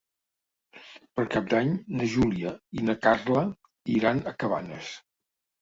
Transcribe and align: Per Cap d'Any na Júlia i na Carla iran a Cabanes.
Per 1.19 1.25
Cap 1.35 1.51
d'Any 1.51 1.69
na 1.99 2.09
Júlia 2.15 2.53
i 2.79 2.87
na 2.89 2.97
Carla 3.07 3.45
iran 3.99 4.25
a 4.33 4.35
Cabanes. 4.41 4.91